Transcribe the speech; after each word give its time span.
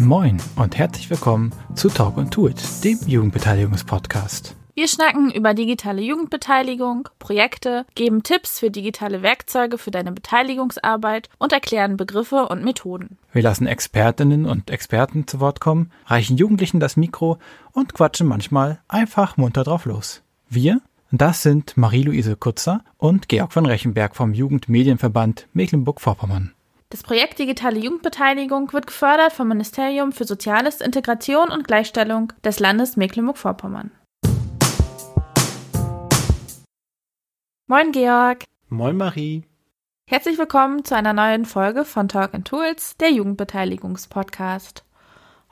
Moin 0.00 0.40
und 0.54 0.78
herzlich 0.78 1.10
willkommen 1.10 1.52
zu 1.74 1.88
Talk 1.88 2.18
und 2.18 2.36
Do 2.36 2.46
It, 2.46 2.62
dem 2.84 3.00
Jugendbeteiligungspodcast. 3.04 4.54
Wir 4.76 4.86
schnacken 4.86 5.32
über 5.32 5.54
digitale 5.54 6.02
Jugendbeteiligung, 6.02 7.08
Projekte, 7.18 7.84
geben 7.96 8.22
Tipps 8.22 8.60
für 8.60 8.70
digitale 8.70 9.22
Werkzeuge 9.22 9.76
für 9.76 9.90
deine 9.90 10.12
Beteiligungsarbeit 10.12 11.28
und 11.38 11.52
erklären 11.52 11.96
Begriffe 11.96 12.46
und 12.46 12.62
Methoden. 12.62 13.18
Wir 13.32 13.42
lassen 13.42 13.66
Expertinnen 13.66 14.46
und 14.46 14.70
Experten 14.70 15.26
zu 15.26 15.40
Wort 15.40 15.58
kommen, 15.58 15.90
reichen 16.06 16.36
Jugendlichen 16.36 16.78
das 16.78 16.96
Mikro 16.96 17.38
und 17.72 17.92
quatschen 17.92 18.28
manchmal 18.28 18.78
einfach 18.86 19.36
munter 19.36 19.64
drauf 19.64 19.84
los. 19.84 20.22
Wir, 20.48 20.80
das 21.10 21.42
sind 21.42 21.76
Marie-Louise 21.76 22.36
Kutzer 22.36 22.84
und 22.98 23.28
Georg 23.28 23.52
von 23.52 23.66
Rechenberg 23.66 24.14
vom 24.14 24.32
Jugendmedienverband 24.32 25.48
Mecklenburg-Vorpommern. 25.54 26.52
Das 26.90 27.02
Projekt 27.02 27.38
Digitale 27.38 27.78
Jugendbeteiligung 27.78 28.72
wird 28.72 28.86
gefördert 28.86 29.34
vom 29.34 29.48
Ministerium 29.48 30.10
für 30.10 30.24
Soziales, 30.24 30.80
Integration 30.80 31.50
und 31.50 31.66
Gleichstellung 31.66 32.32
des 32.42 32.60
Landes 32.60 32.96
Mecklenburg-Vorpommern. 32.96 33.90
Moin 37.66 37.92
Georg. 37.92 38.44
Moin 38.70 38.96
Marie. 38.96 39.44
Herzlich 40.08 40.38
willkommen 40.38 40.82
zu 40.86 40.96
einer 40.96 41.12
neuen 41.12 41.44
Folge 41.44 41.84
von 41.84 42.08
Talk 42.08 42.32
and 42.32 42.48
Tools, 42.48 42.96
der 42.96 43.10
Jugendbeteiligungspodcast. 43.10 44.82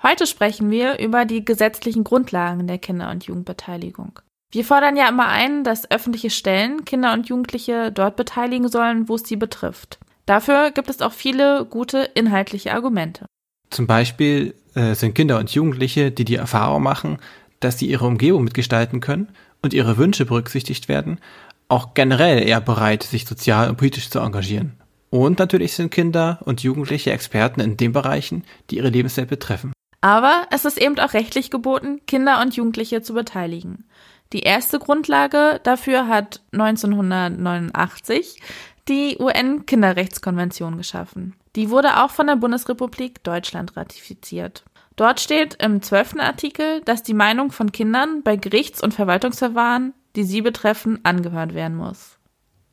Heute 0.02 0.26
sprechen 0.26 0.70
wir 0.70 0.98
über 0.98 1.26
die 1.26 1.44
gesetzlichen 1.44 2.02
Grundlagen 2.02 2.66
der 2.66 2.78
Kinder- 2.78 3.10
und 3.10 3.24
Jugendbeteiligung. 3.24 4.20
Wir 4.50 4.64
fordern 4.64 4.96
ja 4.96 5.06
immer 5.10 5.28
ein, 5.28 5.64
dass 5.64 5.90
öffentliche 5.90 6.30
Stellen 6.30 6.86
Kinder 6.86 7.12
und 7.12 7.28
Jugendliche 7.28 7.92
dort 7.92 8.16
beteiligen 8.16 8.68
sollen, 8.68 9.10
wo 9.10 9.16
es 9.16 9.24
sie 9.24 9.36
betrifft. 9.36 9.98
Dafür 10.26 10.72
gibt 10.72 10.90
es 10.90 11.00
auch 11.00 11.12
viele 11.12 11.64
gute 11.64 11.98
inhaltliche 12.14 12.74
Argumente. 12.74 13.26
Zum 13.70 13.86
Beispiel 13.86 14.54
äh, 14.74 14.94
sind 14.94 15.14
Kinder 15.14 15.38
und 15.38 15.50
Jugendliche, 15.50 16.10
die 16.10 16.24
die 16.24 16.34
Erfahrung 16.34 16.82
machen, 16.82 17.18
dass 17.60 17.78
sie 17.78 17.86
ihre 17.86 18.06
Umgebung 18.06 18.44
mitgestalten 18.44 19.00
können 19.00 19.28
und 19.62 19.72
ihre 19.72 19.96
Wünsche 19.96 20.26
berücksichtigt 20.26 20.88
werden, 20.88 21.20
auch 21.68 21.94
generell 21.94 22.46
eher 22.46 22.60
bereit, 22.60 23.02
sich 23.02 23.24
sozial 23.26 23.68
und 23.68 23.76
politisch 23.76 24.10
zu 24.10 24.18
engagieren. 24.18 24.76
Und 25.10 25.38
natürlich 25.38 25.74
sind 25.74 25.90
Kinder 25.90 26.40
und 26.44 26.62
Jugendliche 26.62 27.12
Experten 27.12 27.60
in 27.60 27.76
den 27.76 27.92
Bereichen, 27.92 28.44
die 28.70 28.76
ihre 28.76 28.90
Lebenswelt 28.90 29.28
betreffen. 29.28 29.72
Aber 30.00 30.46
es 30.50 30.64
ist 30.64 30.78
eben 30.78 30.98
auch 30.98 31.14
rechtlich 31.14 31.50
geboten, 31.50 32.00
Kinder 32.06 32.40
und 32.40 32.54
Jugendliche 32.54 33.02
zu 33.02 33.14
beteiligen. 33.14 33.84
Die 34.32 34.40
erste 34.40 34.78
Grundlage 34.78 35.60
dafür 35.62 36.08
hat 36.08 36.42
1989 36.52 38.40
die 38.88 39.16
UN-Kinderrechtskonvention 39.18 40.76
geschaffen. 40.76 41.34
Die 41.56 41.70
wurde 41.70 42.02
auch 42.02 42.10
von 42.10 42.26
der 42.26 42.36
Bundesrepublik 42.36 43.22
Deutschland 43.24 43.76
ratifiziert. 43.76 44.64
Dort 44.96 45.20
steht 45.20 45.62
im 45.62 45.82
zwölften 45.82 46.20
Artikel, 46.20 46.80
dass 46.82 47.02
die 47.02 47.14
Meinung 47.14 47.52
von 47.52 47.72
Kindern 47.72 48.22
bei 48.22 48.36
Gerichts- 48.36 48.82
und 48.82 48.94
Verwaltungsverfahren 48.94 49.92
die 50.16 50.24
sie 50.24 50.40
betreffen, 50.40 50.98
angehört 51.04 51.54
werden 51.54 51.76
muss. 51.76 52.16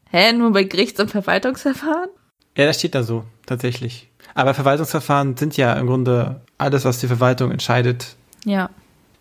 Hä, 0.09 0.33
nur 0.33 0.51
bei 0.53 0.63
Gerichts- 0.63 0.99
und 0.99 1.11
Verwaltungsverfahren? 1.11 2.09
Ja, 2.55 2.65
das 2.65 2.77
steht 2.77 2.95
da 2.95 3.03
so, 3.03 3.25
tatsächlich. 3.45 4.09
Aber 4.33 4.53
Verwaltungsverfahren 4.53 5.35
sind 5.37 5.57
ja 5.57 5.73
im 5.73 5.87
Grunde 5.87 6.41
alles, 6.57 6.85
was 6.85 6.99
die 6.99 7.07
Verwaltung 7.07 7.51
entscheidet. 7.51 8.15
Ja. 8.45 8.69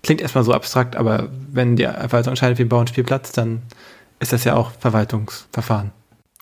Klingt 0.02 0.20
erstmal 0.20 0.44
so 0.44 0.52
abstrakt, 0.52 0.96
aber 0.96 1.28
wenn 1.50 1.76
die 1.76 1.84
Verwaltung 1.84 2.32
entscheidet, 2.32 2.58
wie 2.58 2.62
ein 2.62 2.68
Bauernspielplatz, 2.68 3.32
dann 3.32 3.62
ist 4.20 4.32
das 4.32 4.44
ja 4.44 4.54
auch 4.54 4.70
Verwaltungsverfahren. 4.72 5.92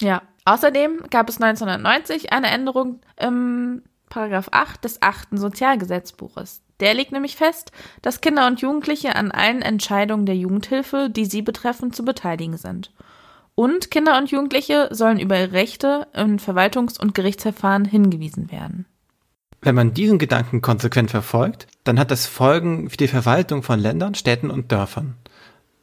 Ja. 0.00 0.22
Außerdem 0.44 1.04
gab 1.10 1.28
es 1.28 1.40
1990 1.40 2.32
eine 2.32 2.48
Änderung 2.48 3.00
im 3.16 3.82
Paragraph 4.08 4.48
8 4.52 4.84
des 4.84 5.02
8. 5.02 5.28
Sozialgesetzbuches. 5.32 6.62
Der 6.80 6.94
legt 6.94 7.12
nämlich 7.12 7.36
fest, 7.36 7.72
dass 8.02 8.20
Kinder 8.20 8.46
und 8.46 8.60
Jugendliche 8.60 9.14
an 9.14 9.30
allen 9.30 9.62
Entscheidungen 9.62 10.26
der 10.26 10.36
Jugendhilfe, 10.36 11.10
die 11.10 11.26
sie 11.26 11.42
betreffen, 11.42 11.92
zu 11.92 12.04
beteiligen 12.04 12.56
sind. 12.56 12.92
Und 13.54 13.90
Kinder 13.90 14.16
und 14.16 14.30
Jugendliche 14.30 14.88
sollen 14.90 15.20
über 15.20 15.38
ihre 15.38 15.52
Rechte 15.52 16.06
in 16.14 16.38
Verwaltungs- 16.38 16.98
und 16.98 17.14
Gerichtsverfahren 17.14 17.84
hingewiesen 17.84 18.50
werden. 18.50 18.86
Wenn 19.60 19.74
man 19.74 19.92
diesen 19.92 20.18
Gedanken 20.18 20.62
konsequent 20.62 21.10
verfolgt, 21.10 21.66
dann 21.84 21.98
hat 21.98 22.10
das 22.10 22.24
Folgen 22.26 22.88
für 22.88 22.96
die 22.96 23.08
Verwaltung 23.08 23.62
von 23.62 23.78
Ländern, 23.78 24.14
Städten 24.14 24.50
und 24.50 24.72
Dörfern. 24.72 25.16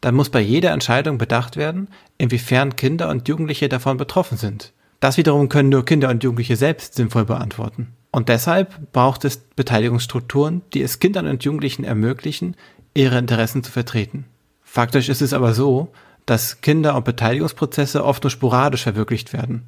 Dann 0.08 0.16
muss 0.16 0.30
bei 0.30 0.40
jeder 0.40 0.72
Entscheidung 0.72 1.18
bedacht 1.18 1.58
werden, 1.58 1.90
inwiefern 2.18 2.78
Kinder 2.78 3.10
und 3.10 3.28
Jugendliche 3.28 3.68
davon 3.68 3.98
betroffen 3.98 4.38
sind. 4.38 4.72
Das 5.02 5.18
wiederum 5.18 5.50
können 5.50 5.68
nur 5.68 5.84
Kinder 5.84 6.08
und 6.08 6.24
Jugendliche 6.24 6.56
selbst 6.56 6.94
sinnvoll 6.96 7.26
beantworten. 7.26 7.92
Und 8.10 8.30
deshalb 8.30 8.94
braucht 8.94 9.26
es 9.26 9.36
Beteiligungsstrukturen, 9.36 10.62
die 10.74 10.82
es 10.82 11.00
Kindern 11.00 11.28
und 11.28 11.44
Jugendlichen 11.44 11.84
ermöglichen, 11.84 12.56
ihre 12.94 13.18
Interessen 13.18 13.66
zu 13.66 13.72
vertreten. 13.74 14.24
Faktisch 14.64 15.10
ist 15.10 15.22
es 15.22 15.34
aber 15.34 15.54
so, 15.54 15.90
dass 16.26 16.62
Kinder- 16.62 16.96
und 16.96 17.04
Beteiligungsprozesse 17.04 18.06
oft 18.06 18.24
nur 18.24 18.32
sporadisch 18.32 18.84
verwirklicht 18.84 19.34
werden. 19.34 19.64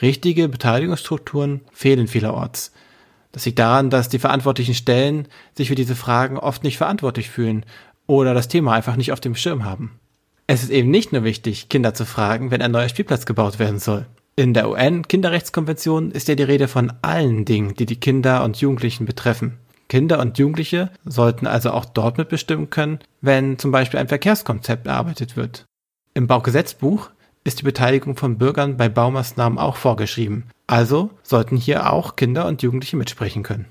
Richtige 0.00 0.48
Beteiligungsstrukturen 0.48 1.60
fehlen 1.70 2.08
vielerorts. 2.08 2.72
Das 3.32 3.44
liegt 3.44 3.58
daran, 3.58 3.90
dass 3.90 4.08
die 4.08 4.20
verantwortlichen 4.20 4.74
Stellen 4.74 5.28
sich 5.54 5.68
für 5.68 5.74
diese 5.74 5.96
Fragen 5.96 6.38
oft 6.38 6.64
nicht 6.64 6.78
verantwortlich 6.78 7.28
fühlen 7.28 7.66
oder 8.06 8.34
das 8.34 8.48
Thema 8.48 8.72
einfach 8.72 8.96
nicht 8.96 9.12
auf 9.12 9.20
dem 9.20 9.34
Schirm 9.34 9.64
haben. 9.64 9.98
Es 10.46 10.62
ist 10.62 10.70
eben 10.70 10.90
nicht 10.90 11.12
nur 11.12 11.24
wichtig, 11.24 11.68
Kinder 11.68 11.94
zu 11.94 12.04
fragen, 12.04 12.50
wenn 12.50 12.62
ein 12.62 12.70
neuer 12.70 12.88
Spielplatz 12.88 13.26
gebaut 13.26 13.58
werden 13.58 13.78
soll. 13.78 14.06
In 14.36 14.54
der 14.54 14.68
UN-Kinderrechtskonvention 14.68 16.10
ist 16.12 16.28
ja 16.28 16.34
die 16.34 16.42
Rede 16.42 16.68
von 16.68 16.92
allen 17.02 17.44
Dingen, 17.44 17.74
die 17.74 17.86
die 17.86 17.98
Kinder 17.98 18.44
und 18.44 18.58
Jugendlichen 18.58 19.06
betreffen. 19.06 19.58
Kinder 19.88 20.20
und 20.20 20.38
Jugendliche 20.38 20.90
sollten 21.04 21.46
also 21.46 21.70
auch 21.70 21.84
dort 21.84 22.18
mitbestimmen 22.18 22.70
können, 22.70 22.98
wenn 23.20 23.58
zum 23.58 23.70
Beispiel 23.70 23.98
ein 23.98 24.08
Verkehrskonzept 24.08 24.86
erarbeitet 24.86 25.36
wird. 25.36 25.64
Im 26.14 26.26
Baugesetzbuch 26.26 27.10
ist 27.44 27.60
die 27.60 27.64
Beteiligung 27.64 28.16
von 28.16 28.38
Bürgern 28.38 28.76
bei 28.76 28.88
Baumaßnahmen 28.88 29.58
auch 29.58 29.76
vorgeschrieben. 29.76 30.44
Also 30.66 31.10
sollten 31.22 31.56
hier 31.56 31.92
auch 31.92 32.16
Kinder 32.16 32.46
und 32.46 32.62
Jugendliche 32.62 32.96
mitsprechen 32.96 33.42
können. 33.42 33.66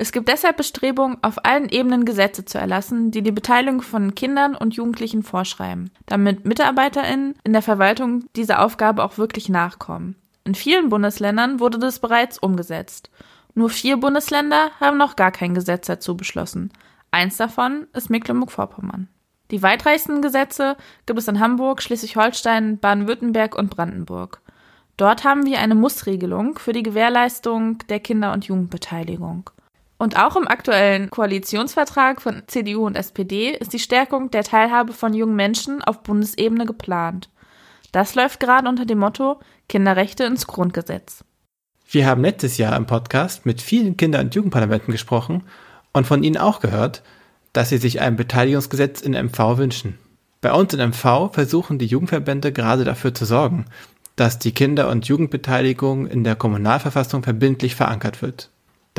Es 0.00 0.12
gibt 0.12 0.30
deshalb 0.30 0.56
Bestrebungen, 0.56 1.18
auf 1.20 1.44
allen 1.44 1.68
Ebenen 1.68 2.06
Gesetze 2.06 2.46
zu 2.46 2.56
erlassen, 2.56 3.10
die 3.10 3.20
die 3.20 3.32
Beteiligung 3.32 3.82
von 3.82 4.14
Kindern 4.14 4.54
und 4.54 4.74
Jugendlichen 4.74 5.22
vorschreiben, 5.22 5.90
damit 6.06 6.46
MitarbeiterInnen 6.46 7.34
in 7.44 7.52
der 7.52 7.60
Verwaltung 7.60 8.24
dieser 8.34 8.64
Aufgabe 8.64 9.04
auch 9.04 9.18
wirklich 9.18 9.50
nachkommen. 9.50 10.16
In 10.44 10.54
vielen 10.54 10.88
Bundesländern 10.88 11.60
wurde 11.60 11.78
das 11.78 11.98
bereits 11.98 12.38
umgesetzt. 12.38 13.10
Nur 13.54 13.68
vier 13.68 13.98
Bundesländer 13.98 14.70
haben 14.80 14.96
noch 14.96 15.16
gar 15.16 15.32
kein 15.32 15.52
Gesetz 15.52 15.86
dazu 15.86 16.16
beschlossen. 16.16 16.72
Eins 17.10 17.36
davon 17.36 17.86
ist 17.92 18.08
Mecklenburg-Vorpommern. 18.08 19.06
Die 19.50 19.62
weitreichsten 19.62 20.22
Gesetze 20.22 20.78
gibt 21.04 21.18
es 21.18 21.28
in 21.28 21.40
Hamburg, 21.40 21.82
Schleswig-Holstein, 21.82 22.78
Baden-Württemberg 22.78 23.54
und 23.54 23.68
Brandenburg. 23.68 24.40
Dort 24.96 25.24
haben 25.24 25.44
wir 25.44 25.58
eine 25.58 25.74
Mussregelung 25.74 26.58
für 26.58 26.72
die 26.72 26.82
Gewährleistung 26.82 27.76
der 27.90 28.00
Kinder- 28.00 28.32
und 28.32 28.46
Jugendbeteiligung. 28.46 29.50
Und 30.00 30.16
auch 30.16 30.34
im 30.34 30.48
aktuellen 30.48 31.10
Koalitionsvertrag 31.10 32.22
von 32.22 32.42
CDU 32.46 32.86
und 32.86 32.96
SPD 32.96 33.50
ist 33.50 33.74
die 33.74 33.78
Stärkung 33.78 34.30
der 34.30 34.44
Teilhabe 34.44 34.94
von 34.94 35.12
jungen 35.12 35.36
Menschen 35.36 35.82
auf 35.82 36.02
Bundesebene 36.02 36.64
geplant. 36.64 37.28
Das 37.92 38.14
läuft 38.14 38.40
gerade 38.40 38.66
unter 38.66 38.86
dem 38.86 38.98
Motto 38.98 39.40
Kinderrechte 39.68 40.24
ins 40.24 40.46
Grundgesetz. 40.46 41.22
Wir 41.90 42.06
haben 42.06 42.22
letztes 42.22 42.56
Jahr 42.56 42.76
im 42.76 42.86
Podcast 42.86 43.44
mit 43.44 43.60
vielen 43.60 43.98
Kinder- 43.98 44.20
und 44.20 44.34
Jugendparlamenten 44.34 44.90
gesprochen 44.90 45.42
und 45.92 46.06
von 46.06 46.22
ihnen 46.22 46.38
auch 46.38 46.60
gehört, 46.60 47.02
dass 47.52 47.68
sie 47.68 47.76
sich 47.76 48.00
ein 48.00 48.16
Beteiligungsgesetz 48.16 49.02
in 49.02 49.12
MV 49.12 49.58
wünschen. 49.58 49.98
Bei 50.40 50.54
uns 50.54 50.72
in 50.72 50.80
MV 50.80 51.30
versuchen 51.34 51.78
die 51.78 51.84
Jugendverbände 51.84 52.52
gerade 52.52 52.84
dafür 52.84 53.12
zu 53.12 53.26
sorgen, 53.26 53.66
dass 54.16 54.38
die 54.38 54.52
Kinder- 54.52 54.88
und 54.88 55.08
Jugendbeteiligung 55.08 56.06
in 56.06 56.24
der 56.24 56.36
Kommunalverfassung 56.36 57.22
verbindlich 57.22 57.74
verankert 57.74 58.22
wird. 58.22 58.48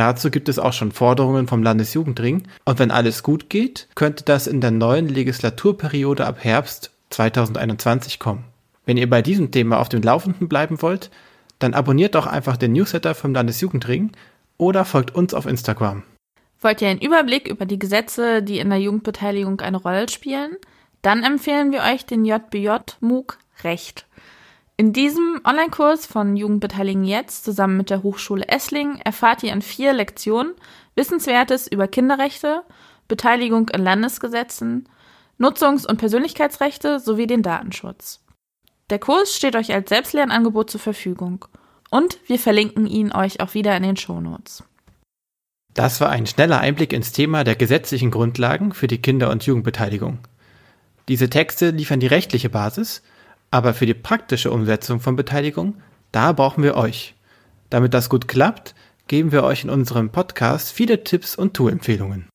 Dazu 0.02 0.32
gibt 0.32 0.50
es 0.50 0.58
auch 0.58 0.74
schon 0.74 0.92
Forderungen 0.92 1.48
vom 1.48 1.62
Landesjugendring 1.62 2.48
und 2.66 2.80
wenn 2.80 2.90
alles 2.90 3.22
gut 3.22 3.52
geht, 3.52 3.88
könnte 3.94 4.24
das 4.24 4.48
in 4.48 4.60
der 4.60 4.72
neuen 4.72 5.08
Legislaturperiode 5.08 6.26
ab 6.26 6.44
Herbst 6.44 6.90
2021 7.12 8.18
kommen. 8.18 8.46
Wenn 8.84 8.98
ihr 8.98 9.08
bei 9.08 9.22
diesem 9.22 9.52
Thema 9.52 9.80
auf 9.80 9.90
dem 9.90 10.02
Laufenden 10.02 10.50
bleiben 10.50 10.82
wollt, 10.82 11.12
dann 11.60 11.76
abonniert 11.76 12.16
doch 12.16 12.26
einfach 12.26 12.58
den 12.58 12.74
Newsletter 12.74 13.14
vom 13.14 13.36
Landesjugendring 13.36 14.14
oder 14.58 14.86
folgt 14.86 15.14
uns 15.14 15.36
auf 15.36 15.46
Instagram. 15.46 16.02
Wollt 16.62 16.82
ihr 16.82 16.88
einen 16.88 17.00
Überblick 17.00 17.48
über 17.48 17.68
die 17.68 17.78
Gesetze, 17.78 18.42
die 18.42 18.58
in 18.58 18.72
der 18.72 18.80
Jugendbeteiligung 18.80 19.62
eine 19.62 19.78
Rolle 19.78 20.10
spielen? 20.10 20.58
Dann 21.04 21.24
empfehlen 21.24 21.72
wir 21.72 21.82
euch 21.82 22.08
den 22.08 22.26
JBJ 22.26 22.70
MOOC 23.02 23.38
Recht. 23.64 24.08
In 24.78 24.94
diesem 24.94 25.42
Online-Kurs 25.44 26.06
von 26.06 26.36
Jugendbeteiligen 26.36 27.04
jetzt 27.04 27.44
zusammen 27.44 27.78
mit 27.78 27.90
der 27.90 28.04
Hochschule 28.04 28.48
Esslingen 28.48 29.00
erfahrt 29.02 29.44
ihr 29.44 29.54
in 29.54 29.62
vier 29.62 29.94
Lektionen 29.94 30.54
Wissenswertes 30.96 31.68
über 31.68 31.88
Kinderrechte, 31.88 32.64
Beteiligung 33.08 33.70
in 33.70 33.84
Landesgesetzen, 33.84 34.90
Nutzungs- 35.38 35.88
und 35.88 35.98
Persönlichkeitsrechte 35.98 37.00
sowie 37.00 37.28
den 37.28 37.44
Datenschutz. 37.44 38.24
Der 38.90 39.00
Kurs 39.00 39.36
steht 39.36 39.56
euch 39.56 39.74
als 39.74 39.90
Selbstlernangebot 39.90 40.70
zur 40.70 40.82
Verfügung 40.82 41.46
und 41.90 42.18
wir 42.28 42.40
verlinken 42.40 42.88
ihn 42.88 43.12
euch 43.12 43.40
auch 43.40 43.54
wieder 43.54 43.76
in 43.78 43.84
den 43.84 43.98
Shownotes. 43.98 44.64
Das 45.74 46.02
war 46.02 46.10
ein 46.10 46.28
schneller 46.28 46.60
Einblick 46.60 46.92
ins 46.92 47.12
Thema 47.12 47.44
der 47.44 47.56
gesetzlichen 47.56 48.12
Grundlagen 48.12 48.74
für 48.74 48.88
die 48.88 49.02
Kinder- 49.02 49.30
und 49.30 49.44
Jugendbeteiligung. 49.46 50.20
Diese 51.08 51.30
Texte 51.30 51.70
liefern 51.70 52.00
die 52.00 52.08
rechtliche 52.08 52.50
Basis, 52.50 53.02
aber 53.52 53.74
für 53.74 53.86
die 53.86 53.94
praktische 53.94 54.52
Umsetzung 54.52 55.00
von 55.00 55.16
Beteiligung, 55.16 55.76
da 56.12 56.32
brauchen 56.32 56.64
wir 56.64 56.76
euch. 56.76 57.16
Damit 57.70 57.94
das 57.94 58.10
gut 58.10 58.28
klappt, 58.28 58.74
geben 59.08 59.32
wir 59.32 59.44
euch 59.44 59.64
in 59.64 59.70
unserem 59.70 60.10
Podcast 60.10 60.72
viele 60.72 61.04
Tipps 61.04 61.36
und 61.36 61.54
Tool-Empfehlungen. 61.54 62.30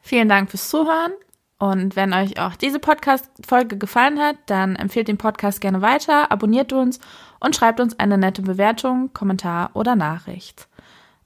Vielen 0.00 0.28
Dank 0.28 0.50
fürs 0.50 0.68
Zuhören. 0.68 1.12
Und 1.58 1.96
wenn 1.96 2.12
euch 2.12 2.38
auch 2.38 2.54
diese 2.54 2.78
Podcast-Folge 2.78 3.78
gefallen 3.78 4.18
hat, 4.18 4.36
dann 4.46 4.76
empfehlt 4.76 5.08
den 5.08 5.16
Podcast 5.16 5.62
gerne 5.62 5.80
weiter, 5.80 6.30
abonniert 6.30 6.74
uns 6.74 7.00
und 7.40 7.56
schreibt 7.56 7.80
uns 7.80 7.98
eine 7.98 8.18
nette 8.18 8.42
Bewertung, 8.42 9.14
Kommentar 9.14 9.70
oder 9.72 9.96
Nachricht. 9.96 10.68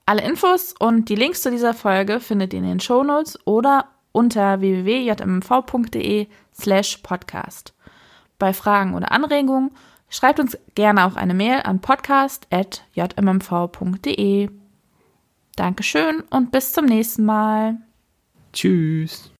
Alle 0.05 0.21
Infos 0.21 0.73
und 0.79 1.09
die 1.09 1.15
Links 1.15 1.41
zu 1.41 1.51
dieser 1.51 1.73
Folge 1.73 2.21
findet 2.21 2.53
ihr 2.53 2.59
in 2.59 2.65
den 2.65 2.79
Shownotes 2.79 3.39
oder 3.45 3.89
unter 4.13 4.61
www.jmmv.de 4.61 6.27
slash 6.53 6.97
podcast. 6.97 7.73
Bei 8.41 8.53
Fragen 8.53 8.93
oder 8.95 9.11
Anregungen 9.11 9.69
schreibt 10.09 10.39
uns 10.39 10.57
gerne 10.73 11.05
auch 11.05 11.15
eine 11.15 11.35
Mail 11.35 11.61
an 11.63 11.79
podcast.jmmv.de. 11.79 14.49
Dankeschön 15.55 16.23
und 16.31 16.51
bis 16.51 16.73
zum 16.73 16.85
nächsten 16.85 17.23
Mal. 17.23 17.77
Tschüss. 18.51 19.31